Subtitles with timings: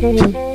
[0.00, 0.49] What?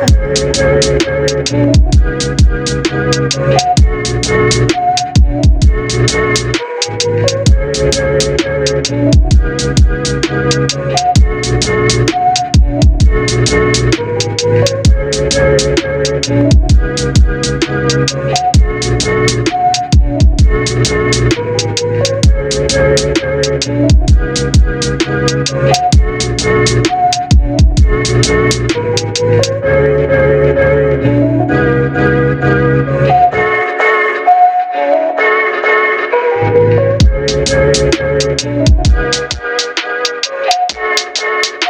[0.00, 1.52] Thank
[3.52, 3.79] you.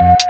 [0.01, 0.30] you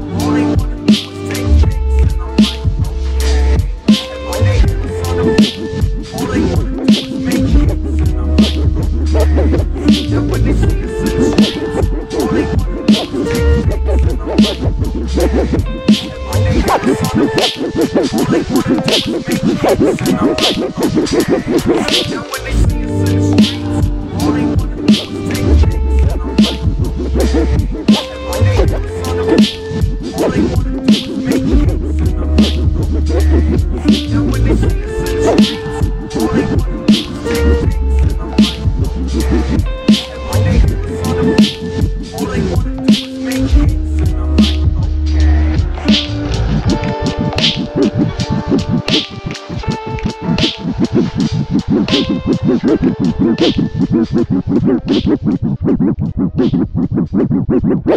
[20.43, 22.60] And when they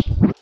[0.06, 0.33] Sometimes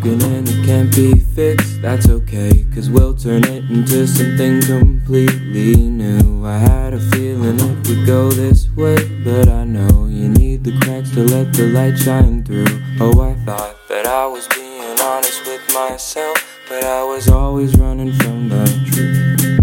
[0.00, 1.82] broken and it can't be fixed.
[1.82, 6.46] That's okay, cause we'll turn it into something completely new.
[6.46, 10.78] I had a feeling it would go this way, but I know you need the
[10.80, 12.66] cracks to let the light shine through.
[13.00, 16.36] Oh, I thought that I was being honest with myself,
[16.68, 19.60] but I was always running from the truth.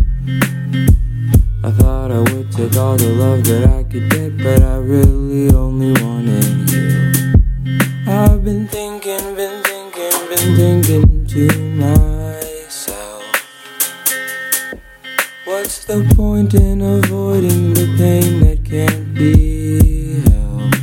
[1.63, 5.53] I thought I would take all the love that I could get, but I really
[5.53, 6.36] only wanted
[11.37, 13.23] to myself.
[15.45, 20.77] What's the point in avoiding the pain that can't be helped?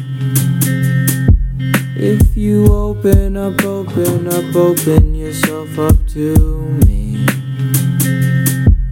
[1.96, 6.36] If you open up, open up, open yourself up to
[6.86, 7.26] me.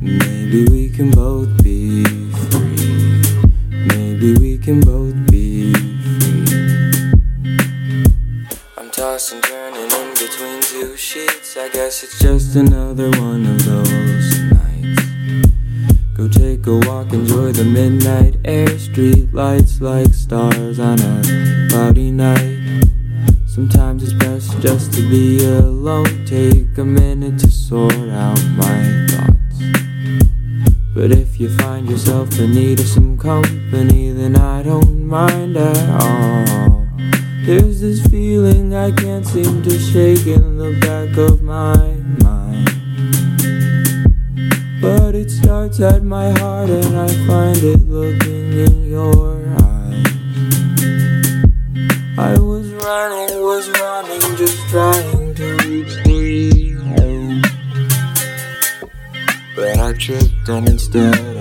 [0.00, 2.02] Maybe we can both be
[2.50, 3.22] free.
[3.70, 5.01] Maybe we can both
[11.92, 15.50] guess it's just another one of those nights.
[16.14, 18.78] Go take a walk, enjoy the midnight air.
[18.78, 22.86] Street lights like stars on a cloudy night.
[23.46, 26.24] Sometimes it's best just to be alone.
[26.24, 29.58] Take a minute to sort out my thoughts.
[30.94, 36.02] But if you find yourself in need of some company, then I don't mind at
[36.02, 36.71] all.
[37.44, 41.74] There's this feeling I can't seem to shake in the back of my
[42.22, 42.70] mind.
[44.80, 50.06] But it starts at my heart, and I find it looking in your eyes.
[52.16, 57.42] I was running, was running, just trying to reach for you.
[59.56, 61.31] But I tripped, and instead